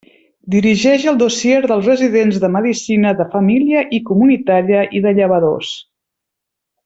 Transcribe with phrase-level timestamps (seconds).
[0.53, 5.75] Dirigeix el dossier dels residents de medicina de família i comunitària i de llevadors.